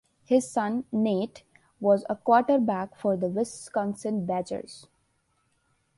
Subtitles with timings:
[0.25, 1.43] His son, Nate,
[1.79, 4.87] was a quarterback for the Wisconsin Badgers.